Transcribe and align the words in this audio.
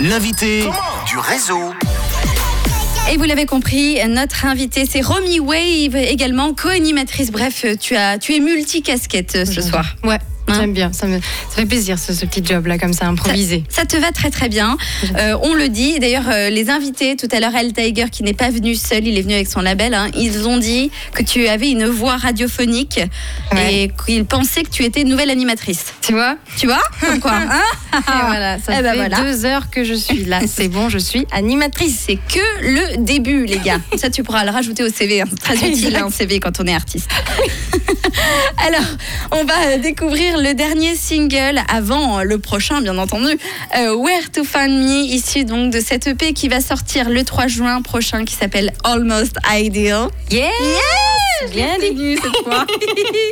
L'invité 0.00 0.60
du 1.06 1.18
réseau. 1.18 1.72
Et 3.10 3.16
vous 3.16 3.24
l'avez 3.24 3.46
compris, 3.46 3.98
notre 4.06 4.44
invitée, 4.46 4.86
c'est 4.88 5.00
Romy 5.00 5.40
Wave, 5.40 5.96
également 5.96 6.54
co-animatrice. 6.54 7.32
Bref, 7.32 7.64
tu, 7.80 7.96
as, 7.96 8.18
tu 8.18 8.36
es 8.36 8.38
multicasquette 8.38 9.34
euh, 9.34 9.44
ce 9.44 9.60
soir. 9.60 9.96
Ouais. 10.04 10.18
Hein 10.48 10.54
J'aime 10.60 10.72
bien, 10.72 10.92
ça 10.92 11.06
me 11.06 11.18
ça 11.20 11.56
fait 11.56 11.66
plaisir 11.66 11.98
ce, 11.98 12.12
ce 12.12 12.24
petit 12.24 12.44
job 12.44 12.66
là 12.66 12.78
comme 12.78 12.92
ça 12.92 13.06
improvisé. 13.06 13.64
Ça 13.68 13.84
te 13.84 13.96
va 13.96 14.12
très 14.12 14.30
très 14.30 14.48
bien. 14.48 14.76
Euh, 15.18 15.36
on 15.42 15.54
le 15.54 15.68
dit. 15.68 15.98
D'ailleurs, 15.98 16.28
euh, 16.28 16.50
les 16.50 16.70
invités, 16.70 17.16
tout 17.16 17.28
à 17.32 17.40
l'heure, 17.40 17.54
El 17.54 17.72
Tiger, 17.72 18.06
qui 18.10 18.22
n'est 18.22 18.32
pas 18.34 18.50
venu 18.50 18.74
seul, 18.74 19.06
il 19.06 19.16
est 19.18 19.22
venu 19.22 19.34
avec 19.34 19.48
son 19.48 19.60
label. 19.60 19.94
hein, 19.94 20.08
ils 20.16 20.46
ont 20.48 20.58
dit 20.58 20.90
que 21.14 21.22
tu 21.22 21.46
avais 21.48 21.70
une 21.70 21.86
voix 21.86 22.16
radiophonique 22.16 23.00
Ouais. 23.52 23.74
et 23.84 23.92
qu'ils 24.06 24.24
pensaient 24.24 24.62
que 24.62 24.70
tu 24.70 24.84
étais 24.84 25.02
une 25.02 25.08
nouvelle 25.08 25.30
animatrice. 25.30 25.86
Tu 26.02 26.12
vois? 26.12 26.36
Tu 26.58 26.66
vois? 26.66 26.82
Comme 27.00 27.20
quoi 27.20 27.32
hein? 27.34 27.62
Et 27.98 28.26
voilà, 28.26 28.58
ça 28.58 28.64
Eh 28.72 28.76
fait 28.76 28.82
ben 28.82 28.94
voilà. 28.94 29.20
deux 29.22 29.44
heures 29.46 29.70
que 29.70 29.84
je 29.84 29.94
suis 29.94 30.24
là. 30.24 30.40
C'est 30.46 30.68
bon, 30.68 30.88
je 30.88 30.98
suis 30.98 31.26
animatrice. 31.32 32.04
C'est 32.06 32.16
que 32.16 32.62
le 32.62 32.98
début, 33.04 33.46
les 33.46 33.58
gars. 33.58 33.80
Ça, 33.96 34.10
tu 34.10 34.22
pourras 34.22 34.44
le 34.44 34.50
rajouter 34.50 34.82
au 34.84 34.88
CV. 34.90 35.22
hein. 35.22 35.24
C'est 35.30 35.56
très 35.56 35.68
utile, 35.68 35.96
un 35.96 36.10
CV, 36.10 36.40
quand 36.40 36.60
on 36.60 36.64
est 36.66 36.74
artiste. 36.74 37.08
Alors, 38.66 38.84
on 39.32 39.44
va 39.44 39.76
découvrir 39.78 40.38
le 40.38 40.54
dernier 40.54 40.94
single 40.96 41.60
avant 41.72 42.22
le 42.22 42.38
prochain, 42.38 42.80
bien 42.80 42.96
entendu. 42.98 43.38
euh, 43.76 43.94
Where 43.94 44.30
to 44.32 44.44
Find 44.44 44.70
Me, 44.82 45.04
issu 45.04 45.44
donc 45.44 45.72
de 45.72 45.80
cette 45.80 46.06
EP 46.06 46.32
qui 46.32 46.48
va 46.48 46.60
sortir 46.60 47.08
le 47.10 47.24
3 47.24 47.46
juin 47.46 47.82
prochain, 47.82 48.24
qui 48.24 48.34
s'appelle 48.34 48.72
Almost 48.84 49.36
Ideal. 49.52 50.08
Yeah 50.30 50.48
Yes 51.42 51.50
Bien 51.52 51.78
dit 51.78 52.16
cette 52.20 52.44
fois. 52.44 52.66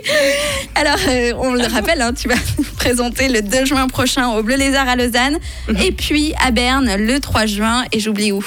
Alors, 0.77 0.97
euh, 1.09 1.33
on 1.38 1.52
le 1.55 1.65
rappelle, 1.66 2.01
hein, 2.01 2.13
tu 2.13 2.29
vas 2.29 2.37
nous 2.59 2.65
présenter 2.77 3.29
le 3.29 3.43
2 3.43 3.65
juin 3.65 3.88
prochain 3.88 4.29
au 4.29 4.43
Bleu 4.43 4.57
Lézard 4.57 4.88
à 4.88 4.97
Lausanne, 4.97 5.38
Mhm. 5.69 5.77
et 5.83 5.93
puis 5.93 6.33
à 6.45 6.51
Berne 6.52 6.95
le 6.97 7.19
3 7.21 7.47
juin, 7.47 7.85
et 7.93 7.99
j'oublie 8.01 8.30
où. 8.33 8.45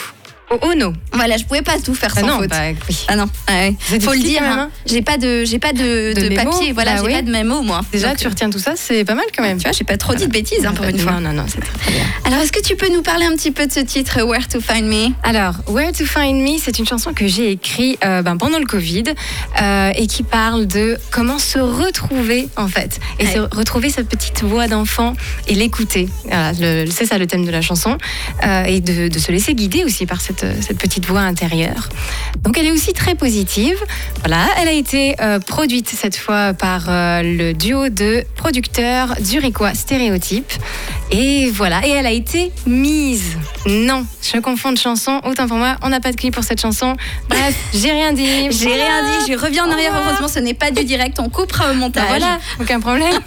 Oh, 0.52 0.58
oh 0.64 0.74
non. 0.76 0.94
Voilà, 1.14 1.38
je 1.38 1.44
pouvais 1.46 1.62
pas 1.62 1.78
tout 1.80 1.94
faire 1.94 2.12
Ah 2.16 2.22
sans 2.22 2.28
non, 2.28 2.40
faute. 2.40 2.50
bah 2.50 2.58
oui. 2.90 2.98
Ah 3.08 3.16
non, 3.16 3.30
ah 3.48 3.52
ouais. 3.54 3.76
Faut 4.00 4.14
le 4.14 4.20
dire. 4.20 4.42
hein. 4.44 4.70
J'ai 4.88 5.02
pas 5.02 5.18
de, 5.18 5.44
j'ai 5.46 5.60
pas 5.60 5.74
de, 5.74 6.14
De 6.14 6.22
de 6.22 6.30
mémo 6.30 6.52
papier. 6.52 6.72
Voilà, 6.72 6.94
Bah 6.94 6.98
j'ai 7.02 7.08
oui. 7.08 7.14
pas 7.14 7.22
de 7.22 7.32
mémo 7.32 7.62
moi. 7.62 7.82
Déjà, 7.92 8.10
Donc, 8.10 8.18
tu 8.18 8.28
retiens 8.28 8.50
tout 8.50 8.58
ça, 8.60 8.74
c'est 8.76 9.04
pas 9.06 9.14
mal 9.16 9.26
quand 9.36 9.44
même. 9.44 9.58
tu 9.58 9.64
vois, 9.64 9.72
j'ai 9.74 9.84
pas 9.84 9.98
trop 9.98 10.16
dit 10.16 10.26
de 10.28 10.32
bêtises 10.32 10.66
hein, 10.66 10.74
pour 10.74 10.86
une 10.86 10.98
fois. 10.98 11.14
Non, 11.14 11.20
non, 11.22 11.34
non, 11.34 11.46
c'est 11.48 11.60
très 11.62 11.92
bien. 11.92 12.04
Alors, 12.26 12.40
est-ce 12.40 12.52
que 12.52 12.62
tu 12.62 12.76
peux 12.76 12.90
nous 12.92 13.02
parler 13.04 13.26
un 13.26 13.36
petit 13.36 13.52
peu 13.52 13.68
de 13.68 13.72
ce 13.72 13.80
titre, 13.82 14.24
Where 14.24 14.48
to 14.48 14.60
Find 14.60 14.86
Me? 14.88 15.10
Alors, 15.24 15.56
Where 15.68 15.92
to 15.92 16.06
Find 16.06 16.42
Me, 16.42 16.58
c'est 16.60 16.80
une 16.80 16.88
chanson 16.88 17.14
que 17.14 17.28
j'ai 17.28 17.52
écrite 17.52 18.00
euh, 18.04 18.22
ben, 18.24 18.38
pendant 18.38 18.60
le 18.60 18.66
Covid 18.66 19.04
euh, 19.62 19.92
et 19.96 20.08
qui 20.08 20.24
parle 20.24 20.66
de 20.68 20.98
comment 21.12 21.38
se 21.40 21.60
retrouver 21.60 22.48
en 22.58 22.68
fait 22.68 23.00
et 23.20 23.26
Ouais. 23.26 23.34
se 23.34 23.40
retrouver 23.56 23.90
sa 23.90 24.04
petite 24.04 24.42
voix 24.44 24.68
d'enfant 24.68 25.14
et 25.48 25.54
l'écouter. 25.56 26.10
Voilà, 26.26 26.54
c'est 26.90 27.06
ça 27.06 27.18
le 27.20 27.28
thème 27.28 27.46
de 27.46 27.52
la 27.52 27.62
chanson 27.62 27.98
euh, 28.46 28.64
et 28.64 28.80
de, 28.82 29.08
de 29.10 29.20
se 29.20 29.32
laisser 29.32 29.54
guider 29.54 29.84
aussi 29.84 30.06
par 30.06 30.22
cette, 30.22 30.39
cette 30.62 30.78
petite 30.78 31.06
voix 31.06 31.22
intérieure. 31.22 31.90
Donc, 32.44 32.58
elle 32.58 32.68
est 32.68 32.72
aussi 32.72 32.94
très 32.94 33.16
positive. 33.16 33.78
Voilà, 34.20 34.46
elle 34.60 34.68
a 34.68 34.72
été 34.72 35.16
euh, 35.22 35.40
produite 35.40 35.90
cette 35.90 36.16
fois 36.16 36.54
par 36.54 36.86
euh, 36.88 37.22
le 37.24 37.54
duo 37.54 37.90
de 37.90 38.24
producteurs 38.36 39.16
zurichois 39.22 39.74
Stéréotype. 39.74 40.52
Et 41.12 41.50
voilà, 41.50 41.86
et 41.86 41.90
elle 41.92 42.06
a 42.06 42.12
été 42.12 42.52
mise. 42.68 43.38
Non, 43.66 44.06
je 44.22 44.40
confonds 44.40 44.72
de 44.72 44.78
chanson. 44.78 45.20
Autant 45.26 45.48
pour 45.48 45.58
moi, 45.58 45.76
on 45.82 45.90
n'a 45.90 46.00
pas 46.00 46.12
de 46.12 46.18
clip 46.18 46.34
pour 46.34 46.44
cette 46.44 46.62
chanson. 46.62 46.96
Bref, 47.30 47.56
j'ai 47.74 47.92
rien 47.92 48.14
dit. 48.14 48.26
J'ai 48.52 48.74
rien 48.74 49.04
dit, 49.04 49.32
je 49.32 49.38
reviens 49.38 49.66
en 49.66 49.72
arrière. 49.72 49.92
Voilà. 49.92 50.08
Heureusement, 50.08 50.28
ce 50.28 50.40
n'est 50.40 50.54
pas 50.54 50.72
du 50.72 50.84
direct, 50.84 51.20
on 51.20 51.30
coupera 51.30 51.66
au 51.66 51.74
Bah 51.74 51.80
montage. 51.80 52.08
voilà, 52.08 52.40
aucun 52.60 52.80
problème. 52.80 53.20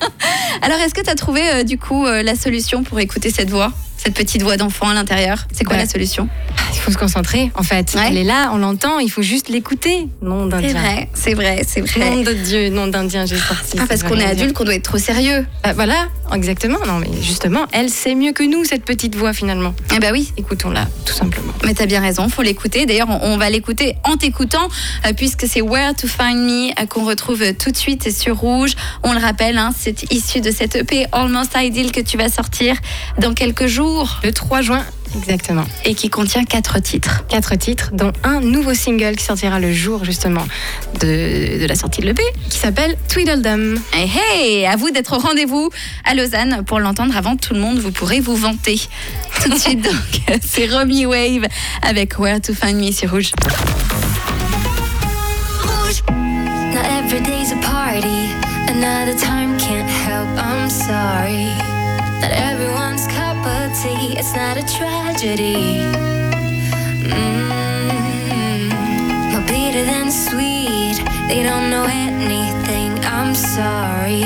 Alors, 0.62 0.78
est-ce 0.78 0.94
que 0.94 1.02
tu 1.02 1.10
as 1.10 1.14
trouvé 1.14 1.42
euh, 1.48 1.62
du 1.62 1.78
coup 1.78 2.06
euh, 2.06 2.22
la 2.22 2.34
solution 2.36 2.82
pour 2.82 2.98
écouter 3.00 3.30
cette 3.30 3.50
voix? 3.50 3.72
Cette 4.06 4.14
petite 4.14 4.42
voix 4.42 4.56
d'enfant 4.56 4.88
à 4.88 4.94
l'intérieur, 4.94 5.48
c'est 5.50 5.64
quoi 5.64 5.74
Ouais. 5.74 5.82
la 5.82 5.88
solution 5.88 6.28
Il 6.72 6.78
faut 6.78 6.92
se 6.92 6.96
concentrer, 6.96 7.50
en 7.56 7.64
fait. 7.64 7.92
Ouais. 7.96 8.02
Elle 8.08 8.16
est 8.18 8.22
là, 8.24 8.50
on 8.54 8.58
l'entend, 8.58 9.00
il 9.00 9.10
faut 9.10 9.20
juste 9.22 9.48
l'écouter. 9.48 10.06
Nom 10.22 10.44
C'est 10.44 10.50
d'Indien. 10.62 10.80
vrai, 10.80 11.08
c'est 11.12 11.34
vrai, 11.34 11.62
c'est 11.66 11.80
vrai. 11.80 12.10
Nom 12.10 12.22
de 12.22 12.32
Dieu, 12.32 12.68
nom 12.68 12.86
d'Indien, 12.86 13.26
j'ai 13.26 13.36
sorti. 13.36 13.76
Pas 13.76 13.82
ça 13.82 13.86
parce 13.88 14.04
qu'on 14.04 14.16
est 14.20 14.24
adulte 14.24 14.52
qu'on 14.52 14.62
doit 14.62 14.76
être 14.76 14.84
trop 14.84 14.98
sérieux. 14.98 15.44
Bah, 15.64 15.72
voilà, 15.72 16.06
exactement. 16.32 16.78
Non, 16.86 17.00
mais 17.00 17.08
justement, 17.20 17.66
elle 17.72 17.90
sait 17.90 18.14
mieux 18.14 18.30
que 18.30 18.44
nous, 18.44 18.64
cette 18.64 18.84
petite 18.84 19.16
voix, 19.16 19.32
finalement. 19.32 19.74
Eh 19.92 19.98
ben 19.98 20.12
oui, 20.12 20.32
Écoutons-la, 20.36 20.86
tout 21.04 21.12
simplement. 21.14 21.52
Mais 21.64 21.74
t'as 21.74 21.86
bien 21.86 22.00
raison, 22.00 22.28
faut 22.28 22.42
l'écouter. 22.42 22.86
D'ailleurs, 22.86 23.08
on, 23.10 23.32
on 23.32 23.36
va 23.38 23.50
l'écouter 23.50 23.96
en 24.04 24.16
t'écoutant, 24.16 24.68
euh, 25.04 25.12
puisque 25.16 25.46
c'est 25.48 25.62
Where 25.62 25.94
to 25.96 26.06
Find 26.06 26.38
Me 26.46 26.70
euh, 26.80 26.86
qu'on 26.86 27.04
retrouve 27.04 27.42
euh, 27.42 27.52
tout 27.58 27.72
de 27.72 27.76
suite 27.76 28.16
sur 28.16 28.36
Rouge. 28.36 28.74
On 29.02 29.12
le 29.12 29.18
rappelle, 29.18 29.58
hein, 29.58 29.70
c'est 29.76 30.12
issu 30.12 30.40
de 30.40 30.52
cette 30.52 30.76
EP 30.76 31.06
Almost 31.10 31.56
Ideal 31.56 31.90
que 31.90 32.00
tu 32.00 32.16
vas 32.16 32.28
sortir 32.28 32.76
dans 33.18 33.34
quelques 33.34 33.66
jours 33.66 33.95
Le 34.22 34.30
3 34.32 34.60
juin, 34.60 34.84
exactement. 35.16 35.64
et 35.84 35.94
qui 35.94 36.10
contient 36.10 36.44
quatre 36.44 36.80
titres. 36.80 37.24
quatre 37.28 37.54
titres, 37.56 37.90
dont 37.92 38.12
un 38.24 38.40
nouveau 38.40 38.74
single 38.74 39.16
qui 39.16 39.24
sortira 39.24 39.58
le 39.58 39.72
jour 39.72 40.04
justement 40.04 40.46
de, 41.00 41.58
de 41.60 41.66
la 41.66 41.74
sortie 41.74 42.02
de 42.02 42.06
l'EP, 42.06 42.22
qui 42.50 42.58
s'appelle 42.58 42.96
Tweedledum. 43.08 43.78
Hey, 43.94 44.10
hey, 44.10 44.66
à 44.66 44.76
vous 44.76 44.90
d'être 44.90 45.16
au 45.16 45.18
rendez-vous 45.18 45.70
à 46.04 46.14
Lausanne 46.14 46.62
pour 46.66 46.78
l'entendre 46.78 47.16
avant 47.16 47.36
tout 47.36 47.54
le 47.54 47.60
monde. 47.60 47.78
Vous 47.78 47.90
pourrez 47.90 48.20
vous 48.20 48.36
vanter. 48.36 48.80
Tout 49.42 49.50
de 49.50 49.58
suite, 49.58 49.82
donc, 49.82 50.38
c'est 50.44 50.66
Romy 50.66 51.06
Wave 51.06 51.46
avec 51.82 52.18
Where 52.18 52.40
to 52.40 52.52
Find 52.54 52.78
Me 52.78 52.90
sur 52.90 53.10
Rouge. 53.10 53.32
Not 56.74 56.84
every 56.84 57.20
day's 57.20 57.52
a 57.52 57.56
party. 57.62 58.32
Another 58.68 59.14
time 59.14 59.56
can't 59.58 59.88
help, 59.88 60.28
I'm 60.36 60.68
sorry. 60.68 61.75
It's 64.26 64.34
not 64.34 64.56
a 64.56 64.62
tragedy. 64.76 65.78
Mm, 67.06 67.92
more 69.30 69.46
bitter 69.46 69.84
than 69.84 70.10
sweet, 70.10 70.96
they 71.28 71.44
don't 71.44 71.70
know 71.70 71.86
anything, 71.88 72.98
I'm 73.04 73.36
sorry. 73.36 74.24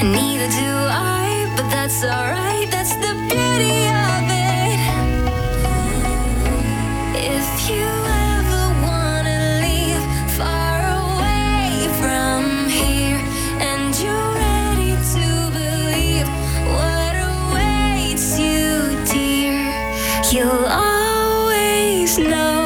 And 0.00 0.10
neither 0.10 0.48
do 0.48 0.72
I, 0.90 1.52
but 1.56 1.70
that's 1.70 2.02
alright, 2.02 2.68
that's 2.72 2.96
the 2.96 3.14
beauty 3.28 3.86
of 3.86 4.30
it. 4.32 4.37
Always 20.78 22.18
know. 22.18 22.57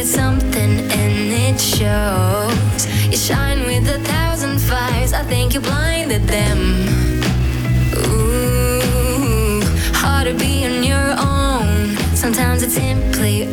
Get 0.00 0.06
something 0.06 0.90
and 0.92 1.30
it 1.30 1.60
shows. 1.60 2.86
You 3.10 3.18
shine 3.18 3.60
with 3.66 3.86
a 3.88 3.98
thousand 4.04 4.58
fires, 4.58 5.12
I 5.12 5.22
think 5.24 5.52
you 5.52 5.60
blinded 5.60 6.22
them. 6.22 6.58
Ooh, 8.06 9.60
hard 9.92 10.26
to 10.28 10.34
be 10.34 10.64
on 10.64 10.82
your 10.82 11.10
own. 11.18 11.96
Sometimes 12.16 12.62
it 12.62 12.70
simply 12.70 13.48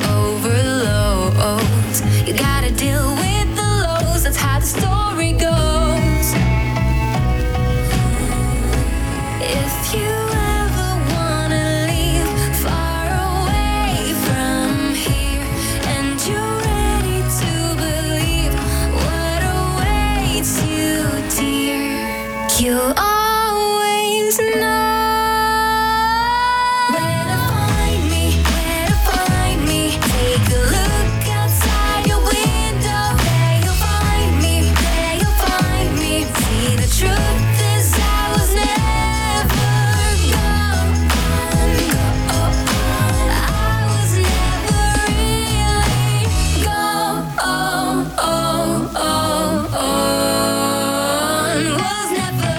was 51.65 52.11
never 52.11 52.56